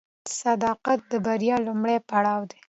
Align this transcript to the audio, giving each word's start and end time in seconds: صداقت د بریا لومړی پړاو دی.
صداقت 0.39 0.99
د 1.11 1.13
بریا 1.25 1.55
لومړی 1.67 1.97
پړاو 2.09 2.41
دی. 2.49 2.59